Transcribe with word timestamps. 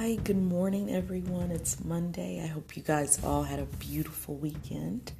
Hi, 0.00 0.14
good 0.14 0.42
morning, 0.42 0.90
everyone. 0.90 1.50
It's 1.50 1.84
Monday. 1.84 2.40
I 2.42 2.46
hope 2.46 2.74
you 2.74 2.82
guys 2.82 3.22
all 3.22 3.42
had 3.42 3.58
a 3.58 3.66
beautiful 3.66 4.34
weekend 4.34 5.12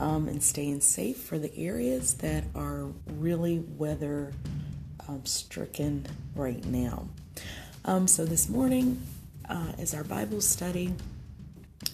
um, 0.00 0.26
and 0.26 0.42
staying 0.42 0.80
safe 0.80 1.18
for 1.18 1.38
the 1.38 1.56
areas 1.56 2.14
that 2.14 2.42
are 2.56 2.88
really 3.06 3.60
weather 3.60 4.32
um, 5.06 5.24
stricken 5.24 6.04
right 6.34 6.64
now. 6.64 7.08
Um, 7.84 8.08
so, 8.08 8.24
this 8.24 8.48
morning 8.48 9.00
uh, 9.48 9.74
is 9.78 9.94
our 9.94 10.02
Bible 10.02 10.40
study, 10.40 10.92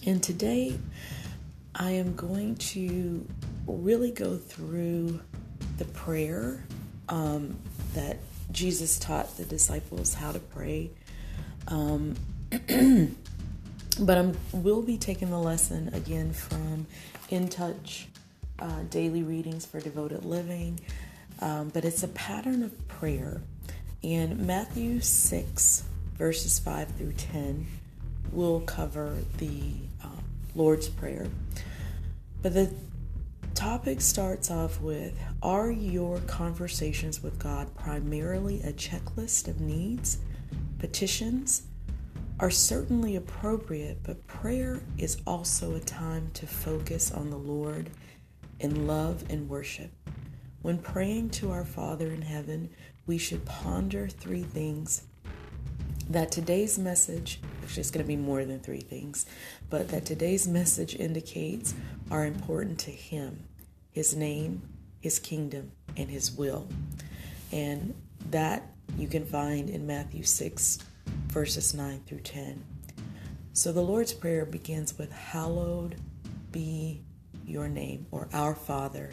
and 0.03 0.23
today 0.23 0.79
I 1.75 1.91
am 1.91 2.15
going 2.15 2.55
to 2.55 3.23
really 3.67 4.09
go 4.09 4.35
through 4.35 5.21
the 5.77 5.85
prayer 5.85 6.65
um, 7.07 7.55
that 7.93 8.17
Jesus 8.51 8.97
taught 8.97 9.37
the 9.37 9.45
disciples 9.45 10.15
how 10.15 10.31
to 10.31 10.39
pray 10.39 10.89
um, 11.67 12.15
but 13.99 14.17
I 14.17 14.33
will 14.53 14.81
be 14.81 14.97
taking 14.97 15.29
the 15.29 15.39
lesson 15.39 15.89
again 15.93 16.33
from 16.33 16.85
In 17.29 17.47
Touch 17.47 18.07
uh, 18.59 18.81
Daily 18.89 19.23
Readings 19.23 19.65
for 19.65 19.79
Devoted 19.79 20.25
Living. 20.25 20.79
Um, 21.41 21.69
but 21.69 21.83
it's 21.83 22.03
a 22.03 22.07
pattern 22.09 22.63
of 22.63 22.87
prayer. 22.87 23.41
And 24.03 24.45
Matthew 24.45 25.01
6, 25.01 25.83
verses 26.17 26.59
5 26.59 26.91
through 26.91 27.13
10, 27.13 27.67
will 28.31 28.61
cover 28.61 29.17
the 29.37 29.73
uh, 30.03 30.07
Lord's 30.53 30.87
Prayer. 30.87 31.27
But 32.41 32.53
the 32.53 32.73
topic 33.55 34.01
starts 34.01 34.51
off 34.51 34.79
with 34.79 35.17
Are 35.41 35.71
your 35.71 36.19
conversations 36.19 37.23
with 37.23 37.39
God 37.39 37.75
primarily 37.75 38.61
a 38.61 38.71
checklist 38.71 39.47
of 39.47 39.59
needs? 39.59 40.19
Petitions 40.85 41.63
are 42.39 42.51
certainly 42.51 43.15
appropriate, 43.15 44.03
but 44.03 44.27
prayer 44.27 44.83
is 44.99 45.17
also 45.25 45.73
a 45.73 45.79
time 45.79 46.29
to 46.35 46.45
focus 46.45 47.11
on 47.11 47.31
the 47.31 47.39
Lord 47.39 47.89
in 48.59 48.85
love 48.85 49.23
and 49.31 49.49
worship. 49.49 49.89
When 50.61 50.77
praying 50.77 51.31
to 51.31 51.49
our 51.49 51.65
Father 51.65 52.11
in 52.11 52.21
heaven, 52.21 52.69
we 53.07 53.17
should 53.17 53.45
ponder 53.45 54.07
three 54.07 54.43
things 54.43 55.01
that 56.07 56.31
today's 56.31 56.77
message, 56.77 57.39
actually, 57.63 57.81
it's 57.81 57.89
going 57.89 58.05
to 58.05 58.07
be 58.07 58.15
more 58.15 58.45
than 58.45 58.59
three 58.59 58.81
things, 58.81 59.25
but 59.71 59.87
that 59.87 60.05
today's 60.05 60.47
message 60.47 60.95
indicates 60.95 61.73
are 62.11 62.27
important 62.27 62.77
to 62.81 62.91
Him 62.91 63.39
His 63.91 64.15
name, 64.15 64.61
His 65.01 65.17
kingdom, 65.17 65.71
and 65.97 66.11
His 66.11 66.31
will. 66.31 66.67
And 67.51 67.95
that 68.29 68.74
you 68.97 69.07
can 69.07 69.25
find 69.25 69.69
in 69.69 69.85
Matthew 69.85 70.23
6, 70.23 70.79
verses 71.27 71.73
9 71.73 72.01
through 72.05 72.19
10. 72.19 72.63
So 73.53 73.71
the 73.71 73.81
Lord's 73.81 74.13
Prayer 74.13 74.45
begins 74.45 74.97
with, 74.97 75.11
Hallowed 75.11 75.95
be 76.51 77.01
your 77.45 77.67
name, 77.67 78.05
or 78.11 78.27
Our 78.33 78.55
Father. 78.55 79.11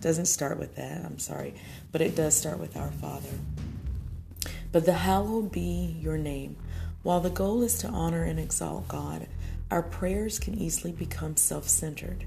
Doesn't 0.00 0.26
start 0.26 0.58
with 0.58 0.76
that, 0.76 1.04
I'm 1.04 1.18
sorry, 1.18 1.54
but 1.92 2.00
it 2.00 2.14
does 2.14 2.34
start 2.34 2.58
with 2.58 2.76
Our 2.76 2.90
Father. 2.90 3.30
But 4.72 4.86
the 4.86 4.92
hallowed 4.92 5.52
be 5.52 5.96
your 6.00 6.18
name. 6.18 6.56
While 7.02 7.20
the 7.20 7.30
goal 7.30 7.62
is 7.62 7.78
to 7.78 7.88
honor 7.88 8.24
and 8.24 8.40
exalt 8.40 8.88
God, 8.88 9.28
our 9.70 9.82
prayers 9.82 10.38
can 10.38 10.58
easily 10.58 10.92
become 10.92 11.36
self 11.36 11.68
centered. 11.68 12.24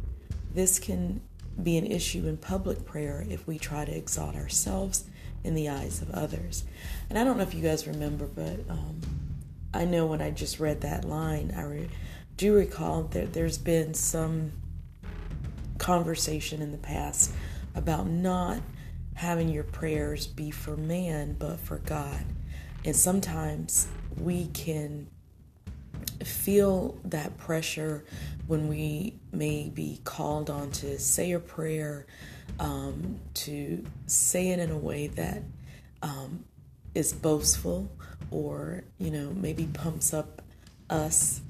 This 0.54 0.80
can 0.80 1.22
be 1.62 1.78
an 1.78 1.86
issue 1.86 2.28
in 2.28 2.38
public 2.38 2.86
prayer 2.86 3.26
if 3.30 3.46
we 3.48 3.60
try 3.60 3.84
to 3.86 3.96
exalt 3.96 4.36
ourselves 4.36 5.04
in 5.44 5.56
the 5.56 5.70
eyes 5.70 6.02
of 6.02 6.12
others. 6.12 6.64
And 7.10 7.18
I 7.18 7.24
don't 7.24 7.38
know 7.38 7.44
if 7.44 7.54
you 7.54 7.62
guys 7.62 7.88
remember, 7.88 8.26
but 8.26 8.60
um, 8.70 9.00
I 9.74 9.86
know 9.86 10.06
when 10.06 10.22
I 10.22 10.32
just 10.32 10.60
read 10.60 10.82
that 10.82 11.06
line, 11.06 11.54
I 11.56 11.64
re- 11.64 11.90
do 12.36 12.54
recall 12.54 13.04
that 13.04 13.34
there's 13.34 13.58
been 13.58 13.94
some 13.94 14.52
conversation 15.78 16.62
in 16.62 16.72
the 16.72 16.78
past 16.78 17.32
about 17.76 18.08
not 18.08 18.60
having 19.14 19.50
your 19.50 19.64
prayers 19.64 20.28
be 20.28 20.52
for 20.52 20.78
man 20.78 21.36
but 21.40 21.60
for 21.60 21.78
God. 21.80 22.24
And 22.86 22.96
sometimes 22.96 23.88
we 24.18 24.48
can 24.48 25.08
feel 26.24 26.98
that 27.06 27.38
pressure 27.38 28.06
when 28.48 28.68
we 28.68 29.16
may 29.32 29.70
be 29.70 30.00
called 30.04 30.50
on 30.50 30.72
to 30.72 30.98
say 31.00 31.32
a 31.32 31.40
prayer 31.40 32.06
um, 32.60 33.20
to 33.34 33.86
say 34.08 34.50
it 34.50 34.60
in 34.60 34.72
a 34.72 34.78
way 34.78 35.08
that 35.08 35.42
um, 36.02 36.44
is 36.96 37.14
boastful 37.14 37.90
or, 38.32 38.84
you 38.98 39.12
know, 39.12 39.32
maybe 39.36 39.66
pumps 39.68 40.14
up 40.14 40.42
us 40.90 41.42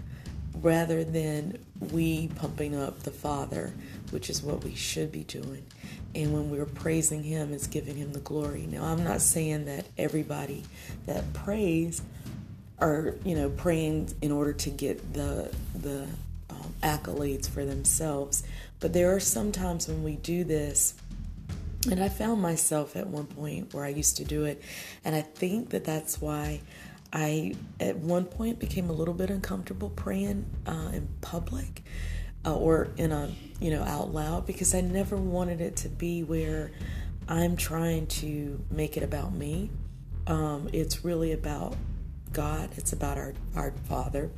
rather 0.62 1.04
than 1.04 1.58
we 1.92 2.28
pumping 2.30 2.76
up 2.76 3.04
the 3.04 3.12
Father, 3.12 3.74
which 4.12 4.30
is 4.30 4.42
what 4.42 4.64
we 4.64 4.76
should 4.76 5.12
be 5.12 5.24
doing. 5.24 5.66
And 6.16 6.34
when 6.34 6.50
we're 6.50 6.66
praising 6.66 7.24
Him, 7.24 7.54
it's 7.54 7.68
giving 7.68 7.96
Him 7.96 8.14
the 8.14 8.20
glory. 8.20 8.68
Now, 8.70 8.86
I'm 8.86 9.04
not 9.04 9.22
saying 9.22 9.66
that 9.66 9.86
everybody 9.98 10.64
that 11.06 11.32
prays 11.34 12.02
are, 12.80 13.16
you 13.24 13.36
know, 13.36 13.50
praying 13.50 14.14
in 14.22 14.32
order 14.32 14.54
to 14.54 14.70
get 14.70 15.14
the 15.14 15.54
the 15.76 16.08
accolades 16.82 17.50
for 17.50 17.66
themselves, 17.66 18.44
but 18.80 18.94
there 18.94 19.14
are 19.16 19.20
some 19.20 19.52
times 19.52 19.88
when 19.88 20.04
we 20.04 20.16
do 20.16 20.44
this, 20.44 20.94
and 21.90 22.04
I 22.04 22.10
found 22.10 22.42
myself 22.42 22.96
at 22.96 23.08
one 23.08 23.26
point 23.26 23.74
where 23.74 23.86
I 23.86 23.90
used 23.90 24.18
to 24.18 24.24
do 24.24 24.46
it, 24.46 24.62
and 25.06 25.16
I 25.16 25.22
think 25.22 25.70
that 25.70 25.84
that's 25.84 26.22
why 26.22 26.62
I 27.12 27.56
at 27.80 27.98
one 27.98 28.26
point 28.26 28.60
became 28.60 28.90
a 28.90 28.94
little 28.94 29.14
bit 29.14 29.30
uncomfortable 29.30 29.90
praying 29.90 30.46
uh, 30.66 30.90
in 30.94 31.08
public 31.22 31.84
uh, 32.46 32.56
or 32.56 32.90
in 32.98 33.12
a 33.12 33.32
you 33.60 33.72
know 33.72 33.84
out 33.84 34.14
loud 34.14 34.46
because 34.46 34.76
I 34.76 34.82
never 34.82 35.16
wanted 35.16 35.62
it 35.62 35.76
to 35.78 35.90
be 35.90 36.24
where 36.24 36.72
I'm 37.28 37.58
trying 37.58 38.08
to 38.08 38.64
make 38.72 38.98
it 38.98 39.04
about 39.04 39.34
me. 39.34 39.70
Um, 40.28 40.70
it's 40.74 41.04
really 41.04 41.32
about 41.32 41.76
God. 42.34 42.70
It's 42.78 42.94
about 42.94 43.18
our 43.18 43.34
our 43.56 43.72
Father. 43.88 44.30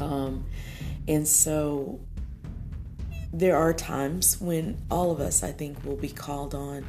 Um, 0.00 0.44
and 1.06 1.26
so 1.26 2.00
there 3.32 3.56
are 3.56 3.72
times 3.72 4.40
when 4.40 4.76
all 4.90 5.10
of 5.10 5.20
us, 5.20 5.42
I 5.42 5.52
think, 5.52 5.84
will 5.84 5.96
be 5.96 6.08
called 6.08 6.54
on 6.54 6.84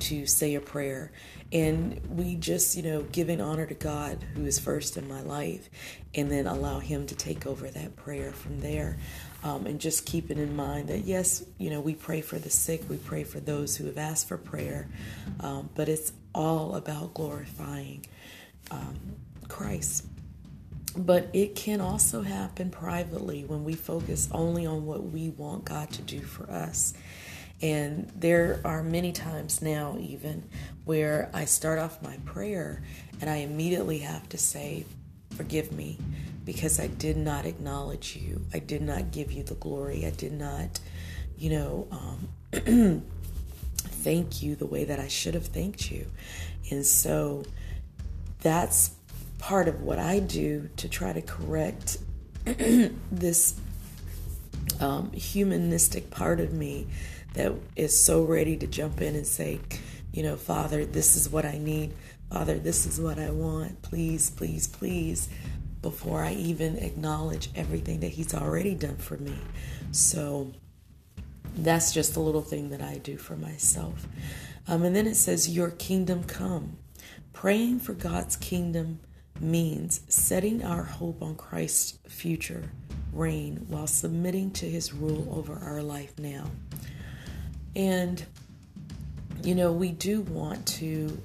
to 0.00 0.26
say 0.26 0.54
a 0.54 0.60
prayer. 0.60 1.12
And 1.52 2.00
we 2.10 2.34
just, 2.34 2.76
you 2.76 2.82
know, 2.82 3.02
giving 3.02 3.40
honor 3.40 3.64
to 3.64 3.74
God, 3.74 4.18
who 4.34 4.44
is 4.44 4.58
first 4.58 4.96
in 4.96 5.06
my 5.06 5.22
life, 5.22 5.70
and 6.14 6.30
then 6.30 6.46
allow 6.46 6.80
Him 6.80 7.06
to 7.06 7.14
take 7.14 7.46
over 7.46 7.68
that 7.68 7.94
prayer 7.94 8.32
from 8.32 8.60
there. 8.60 8.96
Um, 9.44 9.66
and 9.66 9.78
just 9.78 10.06
keeping 10.06 10.38
in 10.38 10.56
mind 10.56 10.88
that, 10.88 11.04
yes, 11.04 11.44
you 11.58 11.70
know, 11.70 11.80
we 11.80 11.94
pray 11.94 12.22
for 12.22 12.38
the 12.38 12.50
sick, 12.50 12.82
we 12.88 12.96
pray 12.96 13.24
for 13.24 13.40
those 13.40 13.76
who 13.76 13.86
have 13.86 13.98
asked 13.98 14.26
for 14.26 14.38
prayer, 14.38 14.88
um, 15.40 15.68
but 15.74 15.88
it's 15.88 16.12
all 16.34 16.74
about 16.76 17.12
glorifying 17.12 18.06
um, 18.70 18.96
Christ. 19.46 20.06
But 20.96 21.28
it 21.32 21.56
can 21.56 21.80
also 21.80 22.22
happen 22.22 22.70
privately 22.70 23.44
when 23.44 23.64
we 23.64 23.74
focus 23.74 24.28
only 24.30 24.64
on 24.64 24.86
what 24.86 25.02
we 25.04 25.30
want 25.30 25.64
God 25.64 25.90
to 25.90 26.02
do 26.02 26.20
for 26.20 26.48
us. 26.50 26.94
And 27.60 28.10
there 28.14 28.60
are 28.64 28.82
many 28.82 29.12
times 29.12 29.62
now, 29.62 29.96
even, 30.00 30.44
where 30.84 31.30
I 31.32 31.46
start 31.46 31.78
off 31.78 32.02
my 32.02 32.18
prayer 32.24 32.82
and 33.20 33.30
I 33.30 33.36
immediately 33.36 34.00
have 34.00 34.28
to 34.30 34.38
say, 34.38 34.84
Forgive 35.36 35.72
me, 35.72 35.98
because 36.44 36.78
I 36.78 36.86
did 36.86 37.16
not 37.16 37.44
acknowledge 37.44 38.14
you. 38.16 38.42
I 38.52 38.60
did 38.60 38.82
not 38.82 39.10
give 39.10 39.32
you 39.32 39.42
the 39.42 39.54
glory. 39.56 40.06
I 40.06 40.10
did 40.10 40.32
not, 40.32 40.78
you 41.36 41.50
know, 41.50 41.88
um, 41.90 43.02
thank 43.74 44.42
you 44.42 44.54
the 44.54 44.66
way 44.66 44.84
that 44.84 45.00
I 45.00 45.08
should 45.08 45.34
have 45.34 45.46
thanked 45.46 45.90
you. 45.90 46.06
And 46.70 46.86
so 46.86 47.44
that's 48.42 48.92
part 49.44 49.68
of 49.68 49.82
what 49.82 49.98
I 49.98 50.20
do 50.20 50.70
to 50.78 50.88
try 50.88 51.12
to 51.12 51.20
correct 51.20 51.98
this 52.46 53.54
um, 54.80 55.12
humanistic 55.12 56.08
part 56.10 56.40
of 56.40 56.54
me 56.54 56.86
that 57.34 57.52
is 57.76 58.02
so 58.02 58.24
ready 58.24 58.56
to 58.56 58.66
jump 58.66 59.02
in 59.02 59.14
and 59.14 59.26
say, 59.26 59.60
you 60.14 60.22
know, 60.22 60.36
Father, 60.36 60.86
this 60.86 61.14
is 61.14 61.28
what 61.28 61.44
I 61.44 61.58
need. 61.58 61.92
Father, 62.32 62.58
this 62.58 62.86
is 62.86 62.98
what 62.98 63.18
I 63.18 63.32
want. 63.32 63.82
Please, 63.82 64.30
please, 64.30 64.66
please, 64.66 65.28
before 65.82 66.24
I 66.24 66.32
even 66.32 66.78
acknowledge 66.78 67.50
everything 67.54 68.00
that 68.00 68.12
He's 68.12 68.32
already 68.32 68.74
done 68.74 68.96
for 68.96 69.18
me. 69.18 69.36
So 69.92 70.52
that's 71.54 71.92
just 71.92 72.16
a 72.16 72.20
little 72.20 72.40
thing 72.40 72.70
that 72.70 72.80
I 72.80 72.96
do 72.96 73.18
for 73.18 73.36
myself. 73.36 74.06
Um, 74.66 74.84
and 74.84 74.96
then 74.96 75.06
it 75.06 75.16
says, 75.16 75.54
Your 75.54 75.70
kingdom 75.70 76.24
come. 76.24 76.78
Praying 77.34 77.80
for 77.80 77.92
God's 77.92 78.36
kingdom 78.36 79.00
means 79.40 80.00
setting 80.08 80.64
our 80.64 80.84
hope 80.84 81.22
on 81.22 81.34
Christ's 81.34 81.98
future 82.08 82.70
reign 83.12 83.66
while 83.68 83.86
submitting 83.86 84.50
to 84.52 84.68
his 84.68 84.92
rule 84.92 85.28
over 85.36 85.58
our 85.58 85.82
life 85.82 86.18
now. 86.18 86.50
And, 87.76 88.24
you 89.42 89.54
know, 89.54 89.72
we 89.72 89.90
do 89.92 90.22
want 90.22 90.66
to 90.66 91.20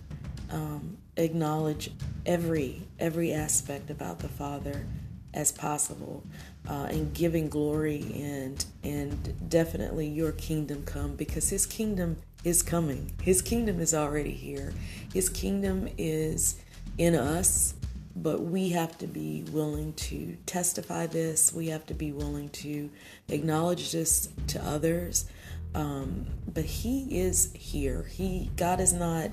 um, 0.52 0.98
acknowledge 1.18 1.92
every 2.26 2.82
every 3.00 3.34
aspect 3.34 3.90
about 3.90 4.20
the 4.20 4.28
Father 4.28 4.86
as 5.34 5.52
possible, 5.52 6.24
uh, 6.68 6.88
and 6.90 7.14
giving 7.14 7.50
glory 7.50 8.12
and 8.16 8.66
and 8.84 9.50
definitely 9.50 10.08
your 10.08 10.32
kingdom 10.32 10.84
come 10.86 11.16
because 11.16 11.50
His 11.50 11.66
kingdom 11.66 12.18
is 12.44 12.64
coming. 12.64 13.12
His 13.22 13.42
kingdom 13.42 13.80
is 13.80 13.94
already 13.94 14.32
here. 14.32 14.74
His 15.14 15.30
kingdom 15.30 15.90
is 15.98 16.60
in 16.98 17.16
us, 17.16 17.74
but 18.22 18.42
we 18.42 18.70
have 18.70 18.98
to 19.00 19.08
be 19.08 19.46
willing 19.52 19.94
to 19.94 20.38
testify 20.46 21.08
this. 21.08 21.54
We 21.54 21.68
have 21.68 21.86
to 21.88 21.94
be 21.94 22.12
willing 22.12 22.50
to 22.50 22.90
acknowledge 23.30 23.92
this 23.92 24.30
to 24.48 24.64
others. 24.66 25.26
Um, 25.74 26.26
but 26.52 26.66
He 26.66 27.20
is 27.20 27.52
here. 27.54 28.04
He 28.04 28.52
God 28.56 28.80
is 28.80 28.94
not 28.94 29.32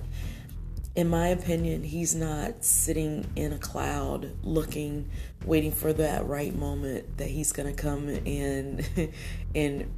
in 0.97 1.11
my 1.11 1.29
opinion, 1.29 1.85
he's 1.85 2.15
not 2.15 2.65
sitting 2.65 3.27
in 3.37 3.53
a 3.53 3.59
cloud 3.59 4.31
looking, 4.43 5.11
waiting 5.45 5.71
for 5.71 5.93
that 5.93 6.27
right 6.27 6.57
moment 6.57 7.19
that 7.19 7.29
he's 7.29 7.53
going 7.53 7.73
to 7.73 7.81
come 7.81 8.09
and 8.09 8.89
and 9.55 9.93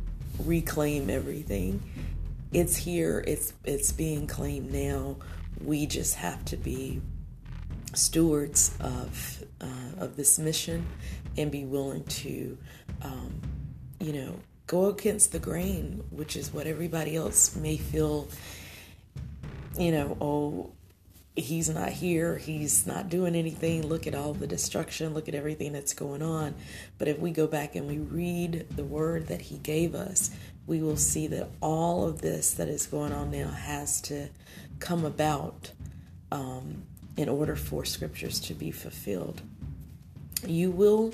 reclaim 0.45 1.09
everything. 1.09 1.81
It's 2.53 2.77
here. 2.77 3.23
It's 3.27 3.53
it's 3.65 3.93
being 3.93 4.27
claimed 4.27 4.73
now. 4.73 5.17
We 5.63 5.87
just 5.87 6.17
have 6.17 6.45
to 6.47 6.57
be 6.57 7.01
stewards 7.95 8.77
of 8.81 9.45
uh, 9.61 10.05
of 10.05 10.17
this 10.17 10.39
mission 10.39 10.87
and 11.37 11.51
be 11.51 11.65
willing 11.65 12.05
to, 12.05 12.59
um, 13.03 13.41
you 14.01 14.13
know, 14.13 14.35
go 14.67 14.87
against 14.87 15.33
the 15.33 15.39
grain, 15.39 16.05
which 16.11 16.37
is 16.37 16.53
what 16.53 16.67
everybody 16.67 17.17
else 17.17 17.57
may 17.57 17.77
feel. 17.77 18.29
You 19.79 19.93
know, 19.93 20.17
oh, 20.21 20.73
he's 21.37 21.69
not 21.69 21.91
here, 21.91 22.37
he's 22.37 22.87
not 22.87 23.09
doing 23.09 23.35
anything. 23.35 23.87
Look 23.87 24.07
at 24.07 24.15
all 24.15 24.35
the 24.35 24.47
destruction, 24.47 25.15
look 25.15 25.29
at 25.29 25.35
everything 25.35 25.73
that's 25.73 25.95
going 25.95 26.23
on. 26.23 26.55
But 26.99 27.09
if 27.09 27.19
we 27.19 27.31
go 27.31 27.47
back 27.47 27.77
and 27.77 27.87
we 27.87 27.99
read 27.99 28.67
the 28.75 28.85
word 28.85 29.29
that 29.29 29.43
he 29.43 29.59
gave 29.59 29.95
us, 29.95 30.31
we 30.67 30.83
will 30.83 30.97
see 30.97 31.27
that 31.29 31.49
all 31.63 32.07
of 32.07 32.21
this 32.21 32.53
that 32.53 32.69
is 32.69 32.87
going 32.87 33.13
on 33.13 33.31
now 33.31 33.51
has 33.51 34.01
to 34.03 34.29
come 34.81 35.05
about 35.05 35.73
um, 36.31 36.83
in 37.19 37.29
order 37.29 37.55
for 37.55 37.85
scriptures 37.85 38.41
to 38.41 38.55
be 38.55 38.71
fulfilled. 38.71 39.43
You 40.47 40.71
will, 40.71 41.13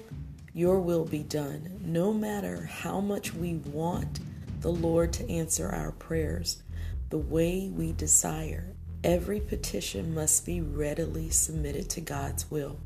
your 0.52 0.78
will 0.78 1.04
be 1.04 1.24
done, 1.24 1.80
no 1.84 2.12
matter 2.12 2.66
how 2.66 3.00
much 3.00 3.34
we 3.34 3.54
want 3.54 4.20
the 4.60 4.70
Lord 4.70 5.12
to 5.14 5.28
answer 5.28 5.68
our 5.68 5.90
prayers 5.90 6.62
the 7.10 7.18
way 7.18 7.68
we 7.74 7.90
desire 7.90 8.74
Every 9.04 9.38
petition 9.38 10.14
must 10.14 10.46
be 10.46 10.62
readily 10.62 11.28
submitted 11.28 11.90
to 11.90 12.00
God's 12.00 12.50
will. 12.50 12.78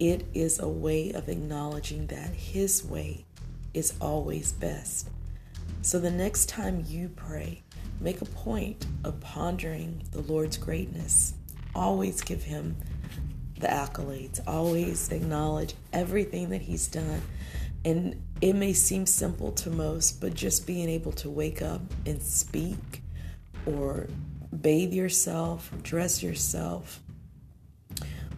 It 0.00 0.26
is 0.34 0.58
a 0.58 0.66
way 0.66 1.12
of 1.12 1.28
acknowledging 1.28 2.08
that 2.08 2.30
His 2.30 2.84
way 2.84 3.24
is 3.72 3.94
always 4.00 4.50
best. 4.50 5.10
So 5.80 6.00
the 6.00 6.10
next 6.10 6.48
time 6.48 6.84
you 6.88 7.10
pray, 7.10 7.62
make 8.00 8.20
a 8.20 8.24
point 8.24 8.84
of 9.04 9.20
pondering 9.20 10.02
the 10.10 10.22
Lord's 10.22 10.56
greatness. 10.56 11.34
Always 11.78 12.22
give 12.22 12.42
Him 12.42 12.74
the 13.60 13.68
accolades, 13.68 14.40
always 14.48 15.12
acknowledge 15.12 15.74
everything 15.92 16.50
that 16.50 16.62
He's 16.62 16.88
done. 16.88 17.22
And 17.84 18.20
it 18.40 18.54
may 18.54 18.72
seem 18.72 19.06
simple 19.06 19.52
to 19.52 19.70
most, 19.70 20.20
but 20.20 20.34
just 20.34 20.66
being 20.66 20.88
able 20.88 21.12
to 21.12 21.30
wake 21.30 21.62
up 21.62 21.80
and 22.04 22.20
speak 22.20 23.02
or 23.64 24.08
bathe 24.60 24.92
yourself, 24.92 25.70
dress 25.84 26.20
yourself, 26.20 27.00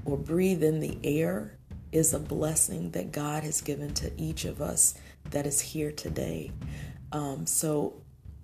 or 0.05 0.19
breathe 0.19 0.63
in 0.63 0.81
the 0.81 0.99
air 1.03 1.57
is 1.93 2.13
a 2.13 2.19
blessing 2.19 2.91
that 2.91 3.11
God 3.11 3.43
has 3.43 3.63
given 3.63 3.95
to 3.95 4.13
each 4.21 4.45
of 4.45 4.61
us 4.61 4.95
that 5.31 5.47
is 5.47 5.61
here 5.63 5.93
today. 5.93 6.53
Um, 7.11 7.47
so, 7.47 8.03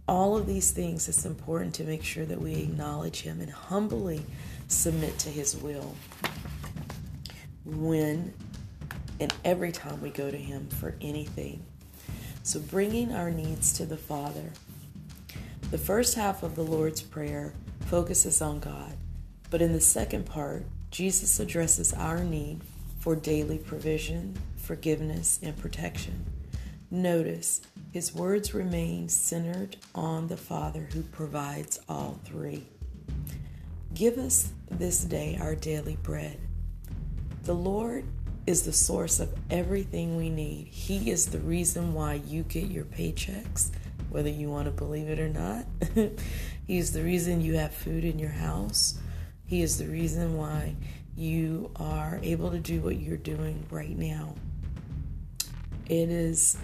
all 0.09 0.39
of 0.39 0.47
these 0.47 0.71
things, 0.71 1.07
it's 1.07 1.27
important 1.27 1.75
to 1.75 1.85
make 1.85 2.03
sure 2.03 2.25
that 2.25 2.41
we 2.41 2.55
acknowledge 2.55 3.21
Him 3.21 3.43
and 3.43 3.51
humbly 3.51 4.25
submit 4.69 5.19
to 5.21 5.29
His 5.29 5.57
will 5.57 5.95
when 7.65 8.33
and 9.19 9.33
every 9.45 9.73
time 9.73 10.01
we 10.01 10.11
go 10.11 10.31
to 10.31 10.37
Him 10.37 10.69
for 10.69 10.95
anything. 11.01 11.65
So, 12.43 12.61
bringing 12.61 13.13
our 13.13 13.31
needs 13.31 13.73
to 13.75 13.87
the 13.87 13.97
Father 13.97 14.53
the 15.71 15.79
first 15.79 16.15
half 16.15 16.45
of 16.45 16.55
the 16.55 16.63
Lord's 16.63 17.03
Prayer 17.03 17.53
focuses 17.87 18.41
on 18.41 18.61
God, 18.61 18.93
but 19.51 19.61
in 19.61 19.73
the 19.73 19.81
second 19.81 20.25
part, 20.25 20.65
Jesus 20.93 21.41
addresses 21.41 21.93
our 21.93 22.23
need 22.23 22.61
for 23.01 23.17
daily 23.17 23.59
provision, 23.59 24.39
forgiveness, 24.57 25.41
and 25.43 25.57
protection. 25.57 26.25
Notice 26.89 27.63
his 27.93 28.15
words 28.15 28.55
remain 28.55 29.09
centered 29.09 29.77
on 29.93 30.29
the 30.29 30.37
Father 30.37 30.89
who 30.93 31.03
provides 31.03 31.81
all 31.89 32.21
three. 32.25 32.69
Give 33.97 34.19
us 34.19 34.53
this 34.71 35.01
day 35.05 35.39
our 35.41 35.55
daily 35.55 35.97
bread. 35.97 36.39
The 37.45 37.55
Lord 37.55 38.05
is 38.47 38.63
the 38.63 38.73
source 38.73 39.21
of 39.21 39.33
everything 39.51 40.17
we 40.17 40.29
need. 40.29 40.67
He 40.67 41.11
is 41.11 41.25
the 41.25 41.39
reason 41.39 41.95
why 41.95 42.21
you 42.27 42.43
get 42.43 42.65
your 42.65 42.85
paychecks 42.85 43.71
whether 44.11 44.29
you 44.29 44.51
want 44.51 44.67
to 44.67 44.71
believe 44.71 45.09
it 45.09 45.19
or 45.19 45.31
not. 45.31 45.65
he 46.67 46.77
is 46.77 46.93
the 46.93 47.03
reason 47.03 47.41
you 47.41 47.55
have 47.55 47.73
food 47.73 48.05
in 48.05 48.19
your 48.19 48.31
house. 48.31 48.99
He 49.47 49.63
is 49.63 49.79
the 49.79 49.87
reason 49.87 50.37
why 50.37 50.77
you 51.17 51.71
are 51.77 52.21
able 52.23 52.51
to 52.51 52.59
do 52.59 52.81
what 52.81 52.97
you're 52.97 53.17
doing 53.17 53.65
right 53.71 53.97
now. 53.97 54.35
It 55.89 56.11
is 56.11 56.59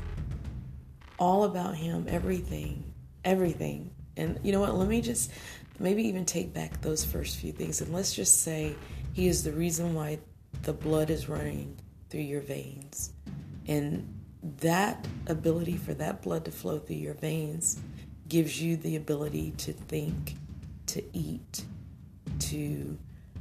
all 1.18 1.44
about 1.44 1.76
Him, 1.76 2.06
everything, 2.08 2.92
everything. 3.24 3.90
And 4.16 4.38
you 4.42 4.52
know 4.52 4.60
what? 4.60 4.74
Let 4.74 4.88
me 4.88 5.00
just 5.00 5.30
maybe 5.82 6.06
even 6.06 6.24
take 6.24 6.54
back 6.54 6.80
those 6.80 7.04
first 7.04 7.36
few 7.36 7.52
things 7.52 7.80
and 7.80 7.92
let's 7.92 8.14
just 8.14 8.42
say 8.42 8.74
He 9.12 9.26
is 9.26 9.42
the 9.42 9.52
reason 9.52 9.94
why 9.94 10.18
the 10.62 10.72
blood 10.72 11.10
is 11.10 11.28
running 11.28 11.76
through 12.08 12.20
your 12.20 12.40
veins. 12.40 13.12
And 13.66 14.20
that 14.60 15.06
ability 15.26 15.76
for 15.76 15.94
that 15.94 16.22
blood 16.22 16.44
to 16.44 16.50
flow 16.50 16.78
through 16.78 16.96
your 16.96 17.14
veins 17.14 17.80
gives 18.28 18.60
you 18.60 18.76
the 18.76 18.96
ability 18.96 19.52
to 19.58 19.72
think, 19.72 20.36
to 20.86 21.02
eat, 21.12 21.64
to 22.38 22.98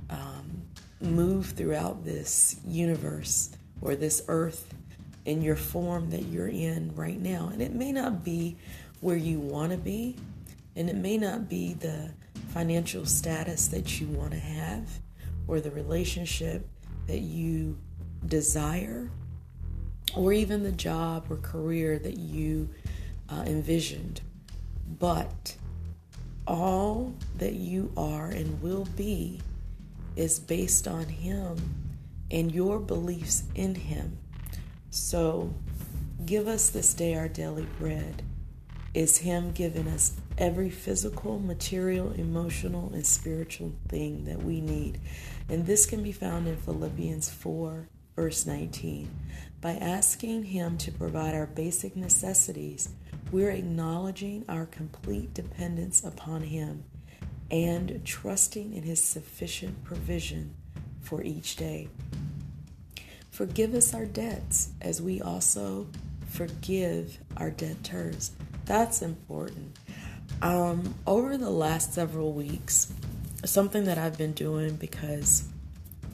um, 0.10 0.64
move 1.00 1.48
throughout 1.48 2.04
this 2.04 2.58
universe 2.66 3.52
or 3.82 3.96
this 3.96 4.24
earth 4.28 4.74
in 5.26 5.42
your 5.42 5.56
form 5.56 6.10
that 6.10 6.24
you're 6.24 6.48
in 6.48 6.94
right 6.96 7.20
now. 7.20 7.50
And 7.52 7.62
it 7.62 7.74
may 7.74 7.92
not 7.92 8.24
be 8.24 8.58
where 9.00 9.16
you 9.16 9.40
want 9.40 9.72
to 9.72 9.78
be, 9.78 10.16
and 10.76 10.90
it 10.90 10.96
may 10.96 11.18
not 11.18 11.50
be 11.50 11.74
the 11.74 12.12
financial 12.52 13.06
status 13.06 13.68
that 13.70 14.00
you 14.00 14.08
want 14.08 14.32
to 14.32 14.40
have 14.40 14.88
or 15.48 15.60
the 15.60 15.72
relationship 15.72 16.68
that 17.08 17.20
you 17.20 17.78
desire 18.28 19.10
or 20.16 20.34
even 20.34 20.64
the 20.64 20.72
job 20.72 21.26
or 21.30 21.38
career 21.38 21.98
that 22.00 22.18
you 22.18 22.70
uh, 23.30 23.44
envisioned. 23.46 24.22
But 25.00 25.56
all 26.48 27.14
that 27.38 27.54
you 27.54 27.92
are 27.96 28.28
and 28.28 28.62
will 28.62 28.88
be 28.98 29.40
is 30.16 30.40
based 30.40 30.88
on 30.88 31.06
Him 31.06 31.58
and 32.30 32.52
your 32.52 32.80
beliefs 32.80 33.44
in 33.56 33.76
Him. 33.76 34.18
So 34.90 35.54
give 36.26 36.48
us 36.48 36.70
this 36.70 36.94
day 36.94 37.16
our 37.16 37.30
daily 37.30 37.68
bread. 37.80 38.24
Is 38.94 39.20
Him 39.20 39.54
giving 39.54 39.88
us 39.88 40.20
every 40.42 40.72
physical, 40.72 41.38
material, 41.38 42.12
emotional, 42.14 42.92
and 42.94 43.06
spiritual 43.06 43.72
thing 43.88 44.26
that 44.26 44.42
we 44.42 44.60
need. 44.60 45.00
And 45.48 45.68
this 45.68 45.86
can 45.86 46.02
be 46.02 46.12
found 46.12 46.48
in 46.48 46.58
Philippians 46.58 47.30
4 47.30 47.88
verse 48.16 48.48
19. 48.48 49.08
By 49.62 49.74
asking 49.74 50.46
Him 50.46 50.80
to 50.80 50.92
provide 50.92 51.36
our 51.36 51.46
basic 51.46 51.96
necessities, 51.96 52.90
we're 53.32 53.52
acknowledging 53.52 54.44
our 54.50 54.66
complete 54.66 55.32
dependence 55.36 56.04
upon 56.04 56.42
Him 56.42 56.86
and 57.52 58.02
trusting 58.04 58.74
in 58.74 58.82
His 58.82 59.02
sufficient 59.02 59.84
provision 59.84 60.56
for 61.02 61.22
each 61.22 61.56
day. 61.56 61.88
Forgive 63.30 63.76
us 63.76 63.94
our 63.94 64.06
debts 64.06 64.72
as 64.82 65.04
we 65.04 65.22
also 65.22 65.88
forgive 66.32 67.20
our 67.38 67.52
debtors. 67.52 68.32
That's 68.66 69.04
important. 69.04 69.78
Um, 70.42 70.96
over 71.06 71.38
the 71.38 71.50
last 71.50 71.94
several 71.94 72.34
weeks, 72.34 72.92
something 73.46 73.86
that 73.86 73.98
I've 73.98 74.18
been 74.18 74.34
doing 74.34 74.76
because 74.76 75.48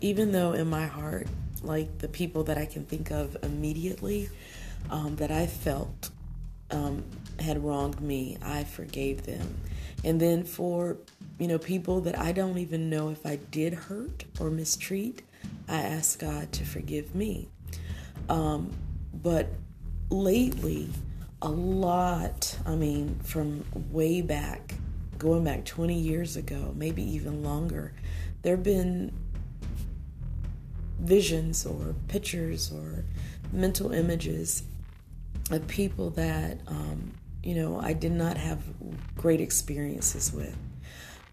even 0.01 0.31
though 0.31 0.53
in 0.53 0.69
my 0.69 0.85
heart 0.85 1.27
like 1.63 1.97
the 1.99 2.07
people 2.07 2.43
that 2.43 2.57
I 2.57 2.65
can 2.65 2.85
think 2.85 3.11
of 3.11 3.35
immediately 3.41 4.29
um, 4.89 5.15
that 5.15 5.31
I 5.31 5.47
felt 5.47 6.11
um, 6.71 7.03
had 7.39 7.63
wronged 7.63 7.99
me, 7.99 8.37
I 8.41 8.63
forgave 8.63 9.23
them. 9.23 9.57
And 10.03 10.21
then 10.21 10.43
for 10.43 10.97
you 11.39 11.47
know, 11.47 11.57
people 11.57 12.01
that 12.01 12.17
I 12.17 12.31
don't 12.31 12.57
even 12.57 12.89
know 12.89 13.09
if 13.09 13.25
I 13.25 13.37
did 13.51 13.73
hurt 13.73 14.25
or 14.39 14.49
mistreat, 14.49 15.21
I 15.67 15.81
ask 15.81 16.19
God 16.19 16.51
to 16.53 16.65
forgive 16.65 17.13
me. 17.13 17.47
Um, 18.29 18.71
but 19.13 19.47
lately, 20.09 20.89
a 21.41 21.49
lot, 21.49 22.57
I 22.65 22.75
mean, 22.75 23.19
from 23.23 23.63
way 23.91 24.21
back, 24.21 24.73
going 25.17 25.43
back 25.43 25.65
20 25.65 25.93
years 25.93 26.35
ago, 26.35 26.73
maybe 26.75 27.03
even 27.03 27.43
longer, 27.43 27.93
there 28.41 28.55
have 28.55 28.63
been 28.63 29.11
visions 30.99 31.65
or 31.65 31.93
pictures 32.07 32.71
or 32.71 33.05
mental 33.51 33.91
images 33.91 34.63
of 35.51 35.67
people 35.67 36.09
that, 36.11 36.59
um, 36.67 37.13
you 37.43 37.55
know, 37.55 37.79
I 37.79 37.93
did 37.93 38.11
not 38.11 38.37
have 38.37 38.61
great 39.15 39.39
experiences 39.39 40.33
with 40.33 40.57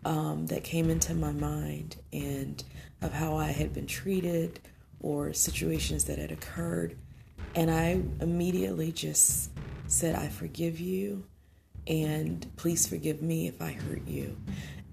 um, 0.04 0.46
that 0.46 0.64
came 0.64 0.90
into 0.90 1.14
my 1.14 1.32
mind 1.32 1.96
and 2.12 2.62
of 3.00 3.12
how 3.12 3.36
I 3.36 3.46
had 3.46 3.72
been 3.72 3.86
treated 3.86 4.60
or 5.00 5.32
situations 5.32 6.04
that 6.04 6.18
had 6.18 6.30
occurred. 6.30 6.96
And 7.54 7.70
I 7.70 8.02
immediately 8.20 8.92
just 8.92 9.50
said, 9.86 10.14
I 10.14 10.28
forgive 10.28 10.80
you, 10.80 11.24
and 11.86 12.46
please 12.56 12.86
forgive 12.86 13.22
me 13.22 13.46
if 13.46 13.60
I 13.60 13.72
hurt 13.72 14.06
you. 14.06 14.36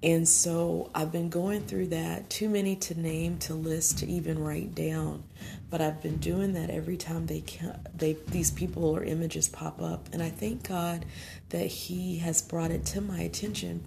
And 0.04 0.28
so 0.28 0.90
I've 0.96 1.12
been 1.12 1.30
going 1.30 1.62
through 1.62 1.88
that, 1.88 2.30
too 2.30 2.50
many 2.50 2.76
to 2.78 3.00
name, 3.00 3.38
to 3.40 3.54
list, 3.54 4.00
to 4.00 4.08
even 4.08 4.44
write 4.44 4.74
down. 4.74 5.24
But 5.70 5.80
I've 5.80 6.02
been 6.02 6.18
doing 6.18 6.54
that 6.54 6.72
every 6.72 6.98
time 6.98 7.28
they 7.28 7.42
can, 7.42 7.80
they 7.96 8.14
these 8.28 8.50
people 8.50 8.84
or 8.86 9.04
images 9.04 9.48
pop 9.48 9.82
up, 9.82 10.10
and 10.12 10.22
I 10.22 10.30
thank 10.30 10.68
God 10.68 11.06
that 11.50 11.68
He 11.68 12.18
has 12.18 12.42
brought 12.42 12.72
it 12.72 12.84
to 12.88 13.02
my 13.02 13.20
attention. 13.22 13.86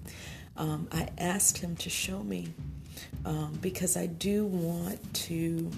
Um, 0.57 0.87
I 0.93 1.09
asked 1.19 1.59
Him 1.59 1.75
to 1.77 1.91
show 1.91 2.23
me 2.23 2.55
um, 3.25 3.59
because 3.61 3.97
I 3.97 4.07
do 4.07 4.47
want 4.47 5.15
to 5.15 5.71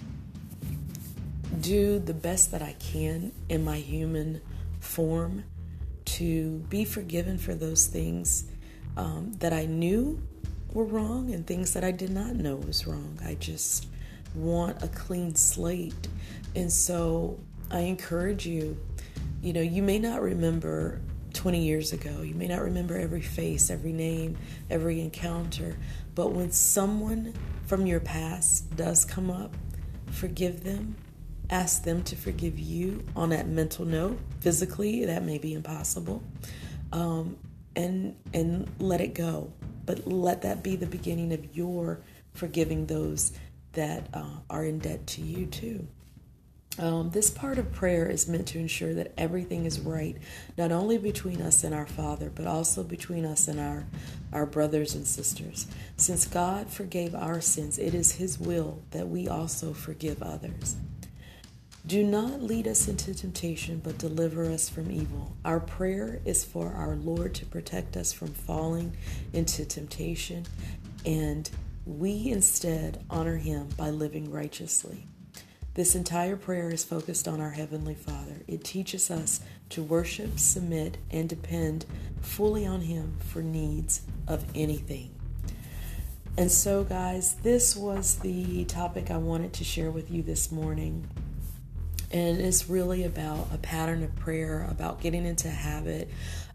do 1.60 1.98
the 1.98 2.14
best 2.14 2.50
that 2.50 2.62
I 2.62 2.74
can 2.78 3.32
in 3.48 3.64
my 3.64 3.78
human 3.78 4.42
form 4.86 5.44
to 6.04 6.58
be 6.70 6.84
forgiven 6.84 7.36
for 7.36 7.54
those 7.54 7.86
things 7.86 8.44
um, 8.96 9.32
that 9.40 9.52
I 9.52 9.66
knew 9.66 10.22
were 10.72 10.84
wrong 10.84 11.32
and 11.32 11.46
things 11.46 11.74
that 11.74 11.84
I 11.84 11.90
did 11.90 12.10
not 12.10 12.34
know 12.34 12.56
was 12.56 12.86
wrong. 12.86 13.18
I 13.24 13.34
just 13.34 13.88
want 14.34 14.82
a 14.82 14.88
clean 14.88 15.34
slate. 15.34 16.08
And 16.54 16.72
so 16.72 17.38
I 17.70 17.80
encourage 17.80 18.46
you, 18.46 18.78
you 19.42 19.52
know, 19.52 19.60
you 19.60 19.82
may 19.82 19.98
not 19.98 20.22
remember 20.22 21.00
20 21.32 21.62
years 21.62 21.92
ago, 21.92 22.22
you 22.22 22.34
may 22.34 22.46
not 22.46 22.62
remember 22.62 22.96
every 22.96 23.20
face, 23.20 23.70
every 23.70 23.92
name, 23.92 24.38
every 24.70 25.00
encounter, 25.00 25.76
but 26.14 26.32
when 26.32 26.50
someone 26.50 27.34
from 27.66 27.86
your 27.86 28.00
past 28.00 28.74
does 28.76 29.04
come 29.04 29.30
up, 29.30 29.54
forgive 30.10 30.64
them. 30.64 30.96
Ask 31.50 31.84
them 31.84 32.02
to 32.04 32.16
forgive 32.16 32.58
you 32.58 33.04
on 33.14 33.30
that 33.30 33.46
mental 33.46 33.84
note. 33.84 34.18
Physically, 34.40 35.04
that 35.04 35.22
may 35.22 35.38
be 35.38 35.54
impossible. 35.54 36.22
Um, 36.92 37.36
and 37.76 38.16
and 38.34 38.68
let 38.78 39.00
it 39.00 39.14
go. 39.14 39.52
But 39.84 40.08
let 40.08 40.42
that 40.42 40.62
be 40.62 40.74
the 40.74 40.86
beginning 40.86 41.32
of 41.32 41.56
your 41.56 42.00
forgiving 42.34 42.86
those 42.86 43.32
that 43.72 44.08
uh, 44.12 44.38
are 44.50 44.64
in 44.64 44.78
debt 44.78 45.06
to 45.06 45.22
you 45.22 45.46
too. 45.46 45.86
Um, 46.78 47.10
this 47.10 47.30
part 47.30 47.58
of 47.58 47.72
prayer 47.72 48.06
is 48.06 48.28
meant 48.28 48.48
to 48.48 48.58
ensure 48.58 48.92
that 48.94 49.12
everything 49.16 49.64
is 49.64 49.80
right, 49.80 50.16
not 50.58 50.72
only 50.72 50.98
between 50.98 51.40
us 51.40 51.64
and 51.64 51.74
our 51.74 51.86
Father, 51.86 52.30
but 52.34 52.46
also 52.46 52.82
between 52.82 53.24
us 53.24 53.48
and 53.48 53.58
our, 53.58 53.86
our 54.30 54.44
brothers 54.44 54.94
and 54.94 55.06
sisters. 55.06 55.66
Since 55.96 56.26
God 56.26 56.68
forgave 56.68 57.14
our 57.14 57.40
sins, 57.40 57.78
it 57.78 57.94
is 57.94 58.12
His 58.12 58.38
will 58.38 58.82
that 58.90 59.08
we 59.08 59.26
also 59.26 59.72
forgive 59.72 60.22
others. 60.22 60.76
Do 61.86 62.02
not 62.02 62.42
lead 62.42 62.66
us 62.66 62.88
into 62.88 63.14
temptation, 63.14 63.80
but 63.84 63.96
deliver 63.96 64.44
us 64.44 64.68
from 64.68 64.90
evil. 64.90 65.36
Our 65.44 65.60
prayer 65.60 66.20
is 66.24 66.44
for 66.44 66.72
our 66.72 66.96
Lord 66.96 67.32
to 67.36 67.46
protect 67.46 67.96
us 67.96 68.12
from 68.12 68.34
falling 68.34 68.96
into 69.32 69.64
temptation, 69.64 70.46
and 71.04 71.48
we 71.84 72.28
instead 72.32 73.04
honor 73.08 73.36
Him 73.36 73.68
by 73.76 73.90
living 73.90 74.32
righteously. 74.32 75.06
This 75.74 75.94
entire 75.94 76.34
prayer 76.34 76.70
is 76.70 76.82
focused 76.82 77.28
on 77.28 77.40
our 77.40 77.50
Heavenly 77.50 77.94
Father. 77.94 78.42
It 78.48 78.64
teaches 78.64 79.08
us 79.08 79.40
to 79.68 79.84
worship, 79.84 80.40
submit, 80.40 80.96
and 81.12 81.28
depend 81.28 81.86
fully 82.20 82.66
on 82.66 82.80
Him 82.80 83.16
for 83.20 83.42
needs 83.42 84.00
of 84.26 84.44
anything. 84.56 85.14
And 86.36 86.50
so, 86.50 86.82
guys, 86.82 87.34
this 87.36 87.76
was 87.76 88.16
the 88.16 88.64
topic 88.64 89.10
I 89.10 89.18
wanted 89.18 89.52
to 89.52 89.64
share 89.64 89.92
with 89.92 90.10
you 90.10 90.22
this 90.22 90.50
morning. 90.50 91.08
And 92.12 92.40
it's 92.40 92.68
really 92.68 93.04
about 93.04 93.48
a 93.52 93.58
pattern 93.58 94.02
of 94.02 94.14
prayer, 94.16 94.66
about 94.70 95.00
getting 95.00 95.26
into 95.26 95.48
habit 95.48 96.08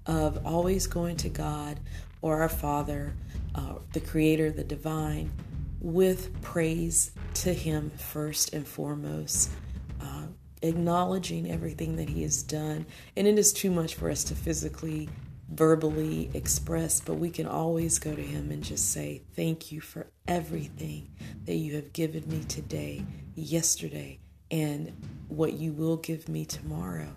of 0.05 0.45
always 0.45 0.87
going 0.87 1.17
to 1.17 1.29
God 1.29 1.79
or 2.21 2.41
our 2.41 2.49
Father, 2.49 3.13
uh, 3.55 3.75
the 3.93 3.99
Creator, 3.99 4.51
the 4.51 4.63
Divine, 4.63 5.31
with 5.79 6.41
praise 6.41 7.11
to 7.35 7.53
Him 7.53 7.89
first 7.91 8.53
and 8.53 8.67
foremost. 8.67 9.51
Uh, 9.99 10.25
acknowledging 10.61 11.49
everything 11.51 11.95
that 11.95 12.09
He 12.09 12.23
has 12.23 12.43
done. 12.43 12.85
And 13.17 13.27
it 13.27 13.37
is 13.37 13.51
too 13.51 13.71
much 13.71 13.95
for 13.95 14.09
us 14.09 14.23
to 14.25 14.35
physically, 14.35 15.09
verbally 15.49 16.29
express, 16.33 17.01
but 17.01 17.15
we 17.15 17.29
can 17.29 17.47
always 17.47 17.99
go 17.99 18.15
to 18.15 18.21
Him 18.21 18.51
and 18.51 18.63
just 18.63 18.91
say, 18.91 19.23
Thank 19.35 19.71
you 19.71 19.81
for 19.81 20.07
everything 20.27 21.09
that 21.45 21.55
you 21.55 21.75
have 21.75 21.93
given 21.93 22.27
me 22.29 22.43
today, 22.43 23.03
yesterday, 23.35 24.19
and 24.49 24.91
what 25.31 25.53
you 25.53 25.71
will 25.71 25.97
give 25.97 26.27
me 26.27 26.45
tomorrow. 26.45 27.07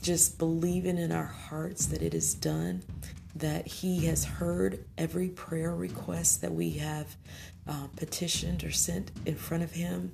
Just 0.00 0.38
believing 0.38 0.96
in 0.96 1.10
our 1.10 1.26
hearts 1.26 1.86
that 1.86 2.02
it 2.02 2.14
is 2.14 2.34
done, 2.34 2.82
that 3.34 3.66
He 3.66 4.06
has 4.06 4.24
heard 4.24 4.84
every 4.96 5.28
prayer 5.28 5.74
request 5.74 6.40
that 6.42 6.52
we 6.52 6.70
have 6.72 7.16
uh, 7.66 7.88
petitioned 7.96 8.64
or 8.64 8.70
sent 8.70 9.10
in 9.26 9.34
front 9.34 9.62
of 9.62 9.72
Him. 9.72 10.12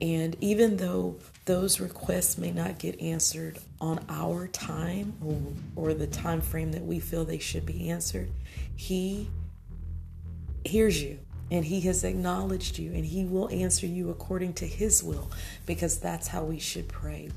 And 0.00 0.36
even 0.40 0.76
though 0.76 1.16
those 1.44 1.78
requests 1.78 2.38
may 2.38 2.50
not 2.50 2.78
get 2.78 3.00
answered 3.00 3.58
on 3.80 4.04
our 4.08 4.48
time 4.48 5.14
or, 5.24 5.90
or 5.90 5.94
the 5.94 6.06
time 6.06 6.40
frame 6.40 6.72
that 6.72 6.82
we 6.82 6.98
feel 6.98 7.24
they 7.24 7.38
should 7.38 7.64
be 7.64 7.90
answered, 7.90 8.30
He 8.74 9.28
hears 10.64 11.02
you 11.02 11.18
and 11.50 11.64
he 11.64 11.80
has 11.82 12.04
acknowledged 12.04 12.78
you 12.78 12.92
and 12.92 13.04
he 13.04 13.24
will 13.24 13.48
answer 13.50 13.86
you 13.86 14.10
according 14.10 14.52
to 14.54 14.66
his 14.66 15.02
will 15.02 15.30
because 15.66 15.98
that's 15.98 16.28
how 16.28 16.44
we 16.44 16.58
should 16.58 16.88
pray. 16.88 17.30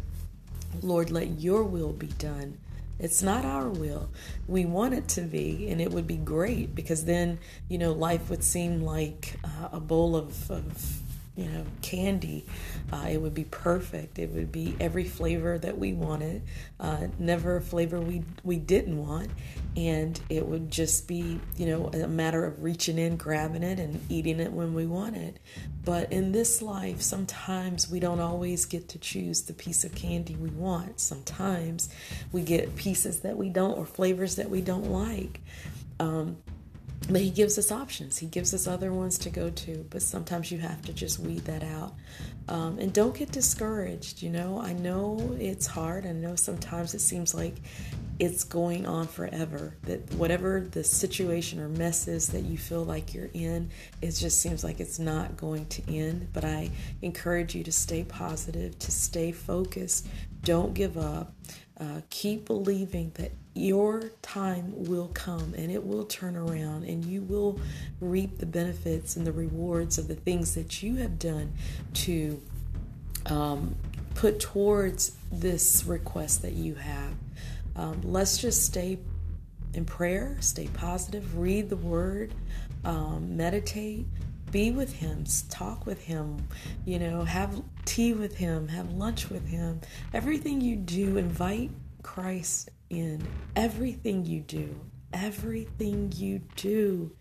Lord, 0.82 1.12
let 1.12 1.40
your 1.40 1.64
will 1.64 1.94
be 1.94 2.08
done. 2.08 2.58
It's 3.00 3.22
not 3.22 3.44
our 3.44 3.70
will. 3.70 4.10
We 4.48 4.66
want 4.66 4.94
it 4.94 5.08
to 5.10 5.22
be, 5.22 5.68
and 5.70 5.82
it 5.82 5.92
would 5.92 6.08
be 6.08 6.16
great 6.16 6.76
because 6.76 7.06
then, 7.06 7.40
you 7.68 7.78
know, 7.78 7.92
life 7.92 8.30
would 8.30 8.44
seem 8.44 8.82
like 8.82 9.36
uh, 9.44 9.70
a 9.74 9.80
bowl 9.80 10.16
of, 10.16 10.50
of 10.52 11.02
you 11.36 11.46
know, 11.46 11.66
candy. 11.82 12.46
Uh, 12.92 13.08
it 13.10 13.18
would 13.18 13.34
be 13.34 13.46
perfect. 13.46 14.20
It 14.20 14.30
would 14.32 14.52
be 14.52 14.76
every 14.80 15.04
flavor 15.04 15.58
that 15.58 15.78
we 15.78 15.94
wanted, 15.94 16.44
uh, 16.80 17.08
never 17.18 17.58
a 17.58 17.62
flavor 17.62 18.00
we 18.00 18.24
we 18.44 18.58
didn't 18.58 18.98
want, 18.98 19.32
and 19.76 20.20
it 20.30 20.46
would 20.46 20.70
just 20.70 21.08
be, 21.08 21.40
you 21.58 21.66
know, 21.66 21.88
a 21.88 22.08
matter 22.08 22.46
of 22.46 22.62
reaching 22.62 23.00
in, 23.00 23.18
grabbing 23.18 23.64
it, 23.64 23.80
and 23.80 24.00
eating 24.10 24.40
it 24.40 24.52
when 24.52 24.74
we 24.74 24.86
want 24.86 25.18
it. 25.18 25.40
But 25.84 26.12
in 26.12 26.32
this 26.32 26.62
life, 26.62 27.02
sometimes 27.02 27.90
we 27.90 28.00
don't 28.00 28.20
always 28.20 28.66
get 28.66 28.88
to 28.90 29.00
choose 29.00 29.42
the 29.42 29.54
piece 29.54 29.84
of 29.84 29.96
candy 29.96 30.36
we 30.36 30.50
want. 30.50 31.00
Sometimes 31.00 31.90
we 32.32 32.44
get 32.44 32.76
pieces 32.76 33.22
that 33.22 33.38
we 33.38 33.50
don't 33.50 33.78
or 33.78 33.86
flavors 33.86 34.36
that 34.36 34.50
we 34.50 34.62
don't 34.62 34.92
like. 34.92 35.42
Um, 36.00 36.38
but 37.10 37.22
he 37.22 37.30
gives 37.30 37.58
us 37.58 37.72
options. 37.72 38.18
He 38.18 38.28
gives 38.28 38.54
us 38.54 38.68
other 38.68 38.94
ones 38.94 39.18
to 39.20 39.30
go 39.30 39.50
to, 39.50 39.86
but 39.90 40.02
sometimes 40.02 40.52
you 40.52 40.58
have 40.60 40.82
to 40.84 40.94
just 40.94 41.20
weed 41.20 41.46
that 41.46 41.64
out. 41.64 41.94
Um, 42.48 42.80
and 42.80 42.94
don't 42.94 43.16
get 43.16 43.32
discouraged. 43.32 44.22
You 44.22 44.30
know, 44.30 44.60
I 44.60 44.74
know 44.74 45.36
it's 45.40 45.68
hard. 45.68 46.06
I 46.06 46.14
know 46.14 46.36
sometimes 46.36 46.94
it 46.94 47.00
seems 47.00 47.34
like 47.34 47.56
it's 48.20 48.44
going 48.44 48.86
on 48.86 49.08
forever. 49.08 49.76
That 49.84 50.14
whatever 50.14 50.62
the 50.62 50.84
situation 50.84 51.60
or 51.60 51.68
mess 51.68 52.08
is 52.08 52.28
that 52.28 52.44
you 52.44 52.58
feel 52.58 52.86
like 52.86 53.14
you're 53.14 53.30
in, 53.34 53.70
it 54.02 54.12
just 54.12 54.42
seems 54.42 54.64
like 54.64 54.80
it's 54.80 55.00
not 55.00 55.36
going 55.36 55.66
to 55.68 55.94
end. 55.94 56.30
But 56.32 56.46
I 56.46 56.72
encourage 57.02 57.54
you 57.56 57.64
to 57.64 57.72
stay 57.72 58.04
positive, 58.04 58.78
to 58.80 58.92
stay 58.92 59.32
focused. 59.32 60.08
Don't 60.44 60.74
give 60.74 60.98
up. 60.98 61.34
Uh, 61.80 62.02
keep 62.10 62.46
believing 62.46 63.12
that 63.16 63.32
your 63.56 64.10
time 64.22 64.74
will 64.76 65.10
come 65.10 65.54
and 65.56 65.72
it 65.72 65.86
will 65.86 66.06
turn 66.06 66.36
around 66.36 66.84
and 66.86 67.06
you 67.06 67.22
will 67.22 67.60
reap 68.00 68.40
the 68.40 68.46
benefits 68.46 69.16
and 69.16 69.28
the 69.28 69.32
rewards 69.32 69.98
of 69.98 70.08
the 70.08 70.16
things 70.16 70.56
that 70.56 70.82
you 70.82 70.96
have 70.96 71.20
done 71.20 71.54
to 71.94 72.42
um, 73.28 73.76
put 74.16 74.40
towards 74.40 75.16
this 75.32 75.84
request 75.86 76.42
that 76.42 76.54
you 76.54 76.76
have. 76.76 77.14
Um, 77.76 78.02
let's 78.04 78.38
just 78.38 78.66
stay 78.66 79.00
in 79.74 79.86
prayer, 79.86 80.38
stay 80.40 80.68
positive, 80.68 81.38
read 81.38 81.70
the 81.70 81.78
word, 81.78 82.34
um, 82.86 83.36
meditate, 83.36 84.06
be 84.52 84.72
with 84.72 84.94
him, 84.94 85.26
talk 85.50 85.86
with 85.86 86.04
him, 86.04 86.48
you 86.86 87.00
know, 87.00 87.24
have 87.24 87.62
tea 87.86 88.14
with 88.14 88.38
him, 88.38 88.68
have 88.68 88.92
lunch 88.92 89.30
with 89.30 89.48
him. 89.48 89.82
Everything 90.14 90.62
you 90.62 90.76
do, 90.76 91.18
invite 91.18 91.72
Christ 92.04 92.70
in. 93.00 93.26
Everything 93.56 94.26
you 94.26 94.42
do, 94.42 94.80
everything 95.12 96.12
you 96.16 96.42
do, 96.56 97.12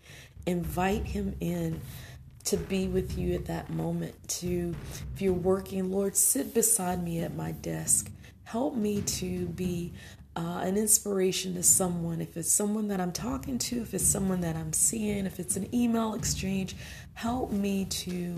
invite 0.45 1.05
him 1.05 1.35
in 1.39 1.81
to 2.45 2.57
be 2.57 2.87
with 2.87 3.17
you 3.17 3.33
at 3.33 3.45
that 3.45 3.69
moment. 3.69 4.15
To, 4.39 4.75
if 5.13 5.21
you're 5.21 5.33
working, 5.33 5.91
Lord, 5.91 6.15
sit 6.15 6.53
beside 6.53 7.03
me 7.03 7.21
at 7.21 7.35
my 7.35 7.51
desk. 7.51 8.11
Help 8.43 8.75
me 8.75 9.01
to 9.01 9.45
be 9.47 9.93
uh, 10.35 10.61
an 10.63 10.77
inspiration 10.77 11.53
to 11.55 11.63
someone. 11.63 12.19
If 12.19 12.35
it's 12.35 12.51
someone 12.51 12.87
that 12.89 12.99
I'm 12.99 13.11
talking 13.11 13.57
to, 13.59 13.81
if 13.81 13.93
it's 13.93 14.05
someone 14.05 14.41
that 14.41 14.55
I'm 14.55 14.73
seeing, 14.73 15.25
if 15.25 15.39
it's 15.39 15.55
an 15.55 15.73
email 15.73 16.15
exchange, 16.15 16.75
help 17.13 17.51
me 17.51 17.85
to 17.85 18.35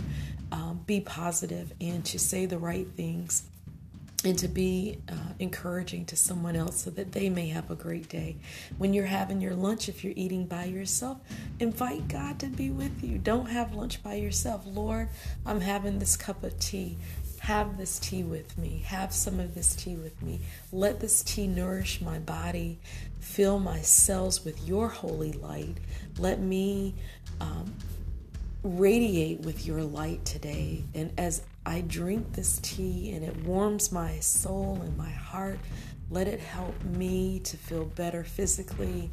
um, 0.51 0.81
be 0.85 0.99
positive 1.01 1.73
and 1.81 2.05
to 2.05 2.19
say 2.19 2.45
the 2.45 2.57
right 2.57 2.87
things 2.95 3.49
and 4.25 4.37
to 4.39 4.47
be 4.47 4.97
uh, 5.09 5.15
encouraging 5.39 6.05
to 6.05 6.15
someone 6.15 6.55
else 6.55 6.81
so 6.81 6.89
that 6.91 7.11
they 7.11 7.29
may 7.29 7.49
have 7.49 7.69
a 7.69 7.75
great 7.75 8.09
day. 8.09 8.37
When 8.77 8.93
you're 8.93 9.05
having 9.05 9.41
your 9.41 9.53
lunch, 9.53 9.87
if 9.87 10.03
you're 10.03 10.13
eating 10.15 10.45
by 10.45 10.65
yourself, 10.65 11.17
invite 11.59 12.07
God 12.07 12.39
to 12.39 12.47
be 12.47 12.69
with 12.69 13.03
you. 13.03 13.17
Don't 13.17 13.47
have 13.47 13.73
lunch 13.73 14.01
by 14.01 14.15
yourself. 14.15 14.63
Lord, 14.65 15.09
I'm 15.45 15.61
having 15.61 15.99
this 15.99 16.17
cup 16.17 16.43
of 16.43 16.59
tea. 16.59 16.97
Have 17.41 17.77
this 17.77 17.99
tea 17.99 18.23
with 18.23 18.57
me. 18.57 18.81
Have 18.85 19.13
some 19.13 19.39
of 19.39 19.53
this 19.53 19.75
tea 19.75 19.95
with 19.95 20.19
me. 20.23 20.39
Let 20.71 20.99
this 20.99 21.21
tea 21.21 21.45
nourish 21.45 22.01
my 22.01 22.17
body. 22.17 22.79
Fill 23.19 23.59
my 23.59 23.81
cells 23.81 24.43
with 24.43 24.67
your 24.67 24.87
holy 24.87 25.33
light. 25.33 25.77
Let 26.17 26.39
me 26.39 26.95
um, 27.39 27.73
radiate 28.63 29.41
with 29.41 29.65
your 29.67 29.83
light 29.83 30.25
today. 30.25 30.83
And 30.95 31.11
as 31.17 31.43
I 31.65 31.81
drink 31.81 32.33
this 32.33 32.59
tea 32.61 33.13
and 33.13 33.23
it 33.23 33.35
warms 33.43 33.91
my 33.91 34.19
soul 34.19 34.79
and 34.83 34.95
my 34.97 35.09
heart, 35.09 35.59
let 36.09 36.27
it 36.27 36.39
help 36.39 36.81
me 36.83 37.39
to 37.39 37.57
feel 37.57 37.85
better 37.85 38.23
physically 38.23 39.09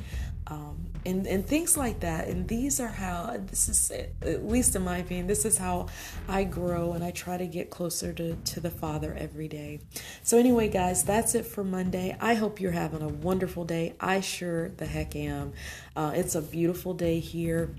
um, 0.48 0.86
and, 1.06 1.26
and 1.26 1.46
things 1.46 1.76
like 1.76 2.00
that. 2.00 2.28
And 2.28 2.46
these 2.46 2.80
are 2.80 2.88
how, 2.88 3.38
this 3.46 3.68
is, 3.68 3.90
at 3.90 4.46
least 4.46 4.76
in 4.76 4.82
my 4.82 4.98
opinion, 4.98 5.26
this 5.26 5.44
is 5.44 5.56
how 5.56 5.86
I 6.28 6.44
grow 6.44 6.92
and 6.92 7.02
I 7.02 7.10
try 7.10 7.36
to 7.36 7.46
get 7.46 7.70
closer 7.70 8.12
to, 8.12 8.34
to 8.34 8.60
the 8.60 8.70
Father 8.70 9.14
every 9.18 9.48
day. 9.48 9.80
So, 10.22 10.38
anyway, 10.38 10.68
guys, 10.68 11.04
that's 11.04 11.34
it 11.34 11.46
for 11.46 11.64
Monday. 11.64 12.16
I 12.20 12.34
hope 12.34 12.60
you're 12.60 12.72
having 12.72 13.02
a 13.02 13.08
wonderful 13.08 13.64
day. 13.64 13.94
I 14.00 14.20
sure 14.20 14.68
the 14.70 14.86
heck 14.86 15.16
am. 15.16 15.52
Uh, 15.96 16.12
it's 16.14 16.34
a 16.34 16.42
beautiful 16.42 16.92
day 16.92 17.20
here. 17.20 17.74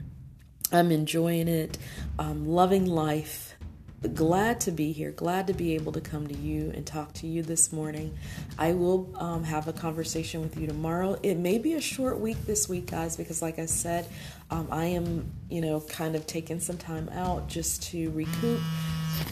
I'm 0.71 0.91
enjoying 0.91 1.47
it. 1.47 1.77
I'm 2.17 2.47
loving 2.47 2.87
life 2.87 3.52
glad 4.13 4.60
to 4.62 4.72
be 4.72 4.91
here, 4.91 5.12
glad 5.12 5.48
to 5.48 5.53
be 5.53 5.75
able 5.75 5.91
to 5.93 6.01
come 6.01 6.27
to 6.27 6.36
you 6.36 6.72
and 6.75 6.86
talk 6.86 7.13
to 7.13 7.27
you 7.27 7.41
this 7.41 7.72
morning. 7.72 8.15
I 8.57 8.74
will 8.74 9.10
um, 9.15 9.43
have 9.43 9.67
a 9.67 9.74
conversation 9.74 10.41
with 10.41 10.57
you 10.57 10.67
tomorrow. 10.67 11.17
It 11.24 11.36
may 11.36 11.57
be 11.57 11.74
a 11.74 11.81
short 11.81 12.19
week 12.19 12.45
this 12.45 12.67
week, 12.67 12.91
guys, 12.91 13.15
because 13.15 13.41
like 13.41 13.60
I 13.60 13.65
said, 13.65 14.07
um, 14.51 14.67
I 14.72 14.86
am, 14.86 15.31
you 15.50 15.62
know, 15.62 15.81
kind 15.81 16.15
of 16.15 16.27
taking 16.27 16.60
some 16.60 16.77
time 16.77 17.10
out 17.10 17.48
just 17.48 17.83
to 17.91 18.10
recoup. 18.12 18.60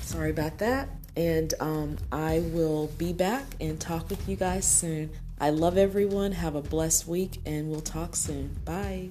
Sorry 0.02 0.30
about 0.30 0.58
that. 0.60 0.90
And 1.16 1.54
um, 1.60 1.98
I 2.12 2.40
will 2.40 2.88
be 2.98 3.12
back 3.12 3.44
and 3.60 3.80
talk 3.80 4.10
with 4.10 4.28
you 4.30 4.36
guys 4.36 4.66
soon. 4.66 5.12
I 5.40 5.50
love 5.50 5.78
everyone. 5.78 6.32
Have 6.34 6.56
a 6.56 6.62
blessed 6.62 7.08
week, 7.08 7.42
and 7.46 7.70
we'll 7.70 7.82
talk 7.82 8.16
soon. 8.16 8.60
Bye. 8.64 9.10